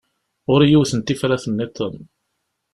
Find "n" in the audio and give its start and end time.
0.95-0.99